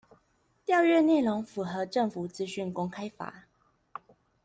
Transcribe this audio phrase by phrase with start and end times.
[0.65, 3.45] 調閱內容符合政府資訊公開法